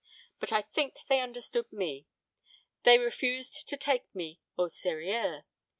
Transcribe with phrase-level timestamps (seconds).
[0.39, 2.07] But I think they understood me.
[2.85, 5.43] They refused to take me au sérieux.